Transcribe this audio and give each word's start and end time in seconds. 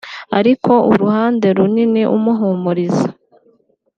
ariko 0.39 0.71
uruhande 0.91 1.47
runini 1.57 2.03
umuhumuriza 2.15 3.09